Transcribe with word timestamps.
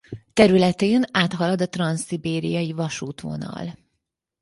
Területén 0.33 1.05
áthalad 1.11 1.61
a 1.61 1.69
Transzszibériai 1.69 2.71
vasútvonal. 2.71 3.73